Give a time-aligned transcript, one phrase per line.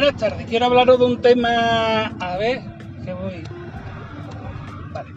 [0.00, 2.06] Buenas tardes, quiero hablaros de un tema.
[2.20, 2.62] A ver,
[3.04, 3.44] que voy.
[4.94, 5.10] Vale.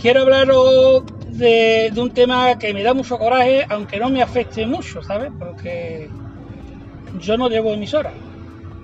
[0.00, 1.02] Quiero hablaros
[1.36, 5.32] de, de, un tema que me da mucho coraje, aunque no me afecte mucho, ¿sabes?
[5.36, 6.10] Porque
[7.18, 8.12] yo no llevo emisora,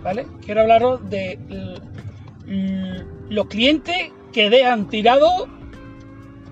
[0.02, 0.26] ¿vale?
[0.44, 1.38] Quiero hablaros de
[3.28, 5.46] los clientes que dejan tirado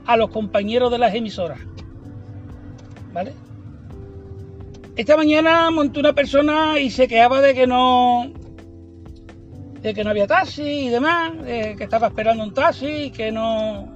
[0.07, 1.59] a los compañeros de las emisoras,
[3.13, 3.33] ¿vale?
[4.97, 8.33] Esta mañana montó una persona y se quejaba de que no.
[9.83, 13.31] de que no había taxi y demás, de que estaba esperando un taxi y que
[13.31, 13.93] no.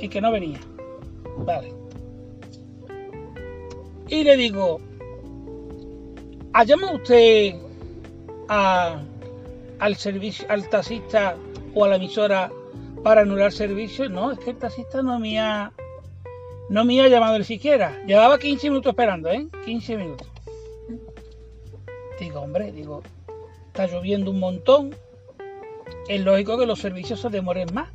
[0.00, 0.60] y que no venía.
[1.38, 1.74] Vale.
[4.08, 4.80] Y le digo,
[6.52, 7.56] ¿ha usted
[8.46, 11.34] al servicio, al taxista
[11.74, 12.52] o a la emisora
[13.02, 14.08] para anular servicio?
[14.08, 15.72] No, es que el taxista no me ha
[16.68, 18.02] no me ha llamado ni siquiera.
[18.06, 19.46] Llevaba 15 minutos esperando, ¿eh?
[19.64, 20.28] 15 minutos.
[22.18, 23.02] Digo, hombre, digo,
[23.66, 24.94] está lloviendo un montón.
[26.08, 27.90] Es lógico que los servicios se demoren más.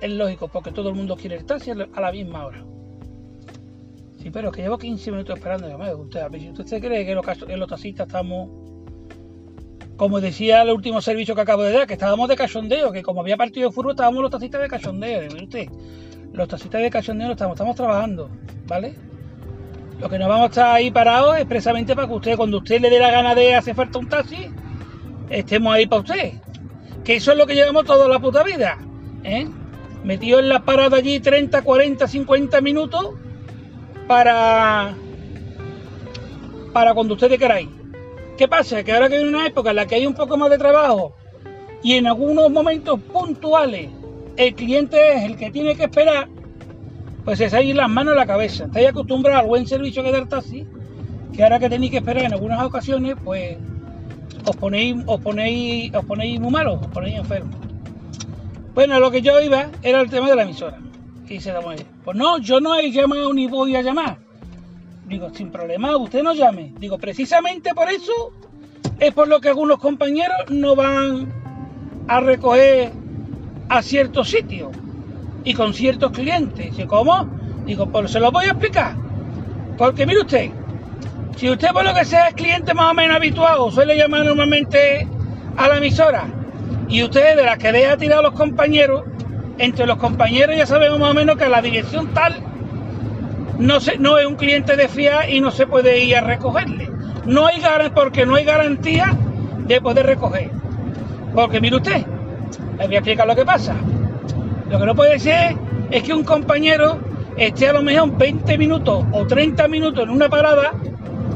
[0.00, 2.64] Es lógico, porque todo el mundo quiere el taxi a la misma hora.
[4.22, 5.66] Sí, pero que llevo 15 minutos esperando.
[5.98, 8.48] Usted, ¿Usted se cree que los, los taxistas estamos,
[9.96, 13.20] como decía el último servicio que acabo de dar, que estábamos de cachondeo, que como
[13.20, 15.28] había partido de fútbol estábamos los taxistas de cachondeo?
[15.42, 15.68] usted,
[16.32, 18.30] los taxistas de cachondeo estamos, estamos trabajando,
[18.66, 18.94] ¿vale?
[20.00, 22.80] Lo que nos vamos a estar ahí parados es precisamente para que usted, cuando usted
[22.80, 24.50] le dé la gana de hacer falta un taxi,
[25.28, 26.32] estemos ahí para usted.
[27.04, 28.78] Que eso es lo que llevamos toda la puta vida,
[29.24, 29.48] ¿eh?
[30.04, 33.14] Metido en la parada allí 30, 40, 50 minutos
[34.06, 34.94] para
[36.72, 37.68] para cuando ustedes queráis.
[38.36, 38.84] ¿Qué pasa?
[38.84, 41.16] Que ahora que hay una época en la que hay un poco más de trabajo
[41.82, 43.90] y en algunos momentos puntuales
[44.38, 46.28] el cliente es el que tiene que esperar,
[47.24, 48.66] pues es ahí las manos a la cabeza.
[48.66, 50.64] Estáis acostumbrados al buen servicio que da el taxi,
[51.34, 53.58] que ahora que tenéis que esperar en algunas ocasiones, pues
[54.46, 57.56] os ponéis, os ponéis, os ponéis muy malos, os ponéis enfermos.
[58.74, 60.78] Bueno, lo que yo iba era el tema de la emisora.
[61.28, 64.16] La mujer, pues no, yo no he llamado ni voy a llamar.
[65.06, 66.72] Digo, sin problema, usted no llame.
[66.78, 68.32] Digo, precisamente por eso
[69.00, 71.30] es por lo que algunos compañeros no van
[72.06, 72.92] a recoger
[73.68, 74.70] a ciertos sitios
[75.44, 76.78] y con ciertos clientes.
[76.78, 77.28] ¿Y cómo?
[77.64, 78.94] Digo, pues se lo voy a explicar.
[79.76, 80.50] Porque mire usted,
[81.36, 85.06] si usted por lo que sea es cliente más o menos habituado, suele llamar normalmente
[85.56, 86.26] a la emisora,
[86.88, 89.04] y usted de las que deja tirar a los compañeros,
[89.58, 92.42] entre los compañeros ya sabemos más o menos que la dirección tal
[93.58, 96.90] no, se, no es un cliente de FIA y no se puede ir a recogerle.
[97.26, 97.60] No hay
[97.94, 99.14] porque no hay garantía
[99.66, 100.50] de poder recoger.
[101.34, 102.06] Porque mire usted,
[102.78, 103.74] les voy a explicar lo que pasa.
[104.70, 105.56] Lo que no puede ser
[105.90, 106.98] es que un compañero
[107.36, 110.72] esté a lo mejor 20 minutos o 30 minutos en una parada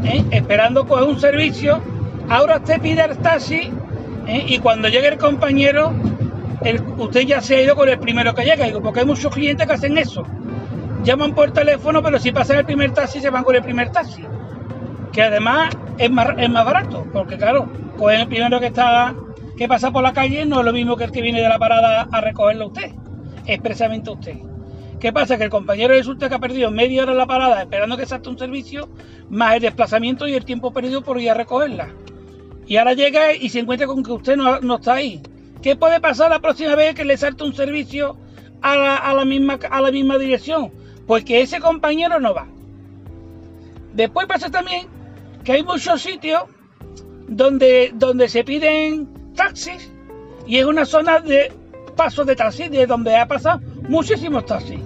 [0.05, 0.25] ¿eh?
[0.31, 1.81] esperando coger un servicio,
[2.29, 3.73] ahora usted pide el taxi
[4.27, 4.45] ¿eh?
[4.47, 5.93] y cuando llegue el compañero,
[6.99, 9.73] usted ya se ha ido con el primero que llega, porque hay muchos clientes que
[9.73, 10.25] hacen eso.
[11.03, 14.25] Llaman por teléfono, pero si pasan el primer taxi, se van con el primer taxi.
[15.13, 19.15] Que además es más, es más barato, porque claro, cogen el primero que está
[19.57, 21.59] que pasa por la calle no es lo mismo que el que viene de la
[21.59, 22.93] parada a recogerlo usted,
[23.47, 24.37] expresamente usted.
[25.03, 25.37] ¿Qué pasa?
[25.37, 28.29] Que el compañero resulta que ha perdido media hora en la parada esperando que salte
[28.29, 28.89] un servicio,
[29.31, 31.89] más el desplazamiento y el tiempo perdido por ir a recogerla.
[32.67, 35.21] Y ahora llega y se encuentra con que usted no, está ahí.
[35.61, 38.17] ¿Qué puede pasar la próxima vez que le salte un servicio
[38.61, 40.73] a la, a la, misma, a la misma dirección?
[41.07, 42.47] Pues que ese compañero no va.
[43.93, 44.87] Después pasa también
[45.43, 46.45] que hay muchos sitios
[47.27, 49.93] donde, donde se piden taxis
[50.47, 51.53] y es una zona de
[51.97, 54.81] paso de taxis, de donde ha pasado muchísimos taxis.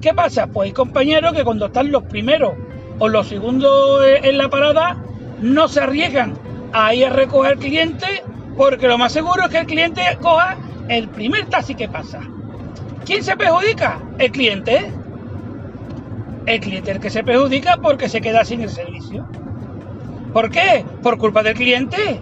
[0.00, 0.46] ¿Qué pasa?
[0.46, 2.54] Pues hay compañeros que cuando están los primeros
[2.98, 4.96] o los segundos en la parada
[5.40, 6.34] no se arriesgan
[6.72, 8.22] a ir a recoger cliente
[8.56, 10.56] porque lo más seguro es que el cliente coja
[10.88, 12.20] el primer taxi que pasa.
[13.04, 14.00] ¿Quién se perjudica?
[14.18, 14.92] El cliente.
[16.46, 19.28] El cliente el que se perjudica porque se queda sin el servicio.
[20.32, 20.84] ¿Por qué?
[21.02, 22.20] Por culpa del cliente.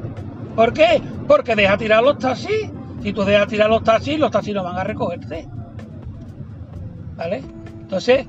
[0.57, 1.03] ¿Por qué?
[1.27, 2.71] Porque deja tirar los taxis.
[3.03, 5.47] Si tú dejas tirar los taxis, los taxis no van a recogerte.
[7.17, 7.43] ¿Vale?
[7.81, 8.27] Entonces,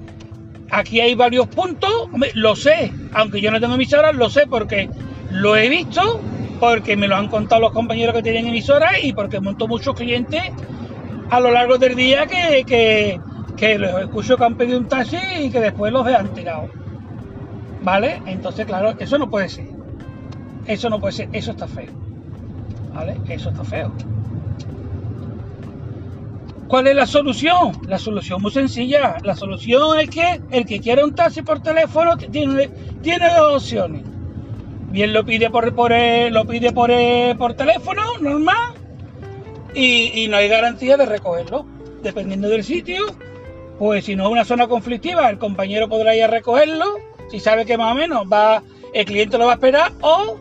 [0.70, 2.10] aquí hay varios puntos.
[2.34, 4.90] Lo sé, aunque yo no tengo emisoras, lo sé porque
[5.32, 6.20] lo he visto,
[6.60, 10.44] porque me lo han contado los compañeros que tienen emisoras y porque monto muchos clientes
[11.30, 13.20] a lo largo del día que,
[13.58, 16.70] que, los escucho que han pedido un taxi y que después los dejan tirados.
[17.82, 18.22] ¿Vale?
[18.26, 19.68] Entonces, claro, eso no puede ser.
[20.66, 22.05] Eso no puede ser, eso está feo.
[23.28, 23.92] Eso está feo.
[26.68, 27.74] ¿Cuál es la solución?
[27.88, 29.18] La solución muy sencilla.
[29.24, 32.70] La solución es que el que quiera un taxi por teléfono tiene,
[33.02, 34.04] tiene dos opciones.
[34.90, 35.92] bien lo pide por, por
[36.32, 36.92] lo pide por,
[37.38, 38.74] por teléfono, normal,
[39.76, 41.66] y, no hay garantía de recogerlo.
[42.02, 43.06] Dependiendo del sitio,
[43.78, 46.86] pues si no es una zona conflictiva, el compañero podrá ir a recogerlo,
[47.30, 48.64] si sabe que más o menos va,
[48.94, 50.38] el cliente lo va a esperar, o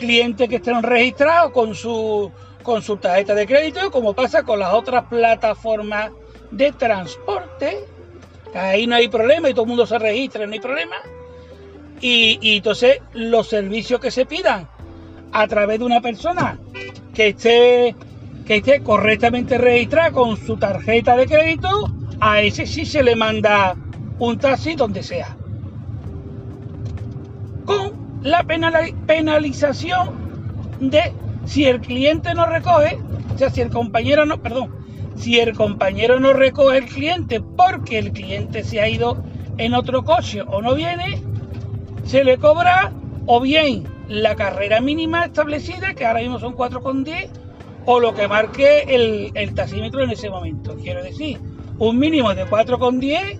[0.00, 2.32] clientes que estén registrados con su,
[2.62, 6.10] con su tarjeta de crédito, como pasa con las otras plataformas
[6.50, 7.84] de transporte.
[8.54, 10.96] Ahí no hay problema y todo el mundo se registra, no hay problema.
[12.00, 14.66] Y, y entonces los servicios que se pidan
[15.32, 16.58] a través de una persona
[17.14, 17.94] que esté
[18.46, 21.68] que esté correctamente registrada con su tarjeta de crédito,
[22.18, 23.76] a ese sí se le manda
[24.18, 25.36] un taxi donde sea.
[27.64, 30.10] Con la penalización
[30.80, 31.12] de
[31.46, 32.98] si el cliente no recoge,
[33.34, 34.70] o sea, si el compañero no, perdón,
[35.16, 39.22] si el compañero no recoge el cliente porque el cliente se ha ido
[39.58, 41.20] en otro coche o no viene,
[42.04, 42.92] se le cobra
[43.26, 47.28] o bien la carrera mínima establecida, que ahora mismo son 4,10,
[47.86, 50.76] o lo que marque el, el taxímetro en ese momento.
[50.76, 51.38] Quiero decir,
[51.78, 53.38] un mínimo de 4,10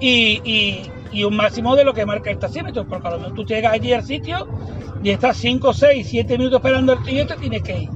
[0.00, 3.34] y, y, y un máximo de lo que marca el taxímetro, porque a lo mejor
[3.34, 4.46] tú llegas allí al sitio
[5.02, 7.90] y estás 5, 6, 7 minutos esperando el tío y te tienes que ir.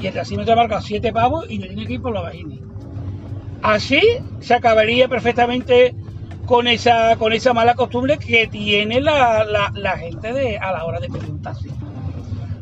[0.00, 2.56] Y el taxímetro marca 7 pavos y te tienes que ir por la vagina.
[3.62, 4.00] Así
[4.40, 5.94] se acabaría perfectamente
[6.46, 10.98] con esa, con esa mala costumbre que tiene la, la, gente de, a la hora
[10.98, 11.70] de pedir un taxi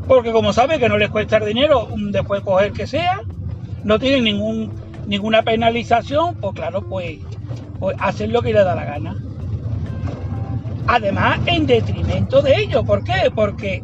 [0.06, 3.22] porque como sabe que no les cuesta el dinero después coger que sea,
[3.82, 4.72] no tienen ningún,
[5.06, 7.19] ninguna penalización, pues claro, pues,
[7.81, 9.16] pues hacen lo que les da la gana.
[10.87, 13.31] Además, en detrimento de ellos, ¿por qué?
[13.35, 13.83] Porque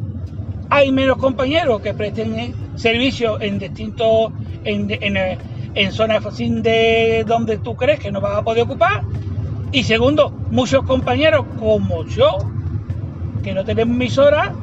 [0.70, 4.32] hay menos compañeros que presten servicio en distintos,
[4.64, 5.38] en, en,
[5.74, 9.02] en zonas de donde tú crees que no vas a poder ocupar.
[9.72, 12.38] Y segundo, muchos compañeros como yo,
[13.42, 14.54] que no tenemos emisora,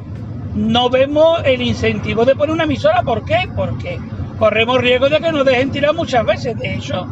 [0.54, 3.02] no vemos el incentivo de poner una emisora.
[3.02, 3.48] ¿Por qué?
[3.54, 3.98] Porque
[4.38, 6.56] corremos riesgo de que nos dejen tirar muchas veces.
[6.58, 7.06] De hecho,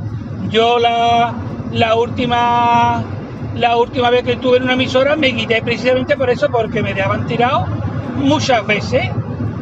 [0.48, 1.34] yo la,
[1.72, 3.04] la última
[3.58, 6.94] la última vez que estuve en una emisora me quité precisamente por eso, porque me
[6.94, 7.66] dejaban tirado
[8.16, 9.10] muchas veces.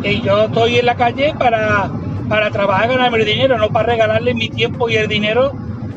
[0.03, 1.91] Y yo estoy en la calle para,
[2.29, 5.53] para trabajar, ganarme el dinero, no para regalarle mi tiempo y el dinero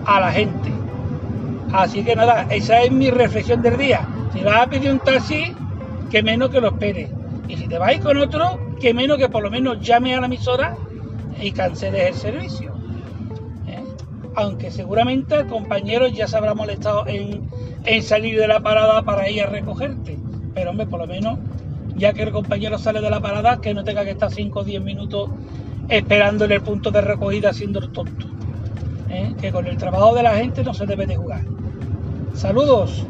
[0.06, 0.72] a la gente.
[1.74, 4.08] Así que nada, esa es mi reflexión del día.
[4.34, 5.54] Si vas a pedir un taxi,
[6.10, 7.12] que menos que lo espere.
[7.48, 10.28] Y si te vais con otro, que menos que por lo menos llame a la
[10.28, 10.76] emisora
[11.42, 12.74] y canceles el servicio.
[13.68, 13.84] ¿eh?
[14.36, 17.50] Aunque seguramente el compañero ya se habrá molestado en,
[18.02, 20.18] salir de la parada para ir a recogerte.
[20.54, 21.40] Pero hombre, por lo menos,
[21.96, 24.64] ya que el compañero sale de la parada, que no tenga que estar 5 o
[24.64, 25.30] 10 minutos
[25.90, 28.28] esperando en el punto de recogida haciendo el tonto.
[29.10, 29.34] ¿eh?
[29.40, 31.44] Que con el trabajo de la gente no se debe de jugar.
[32.34, 33.06] Saludos.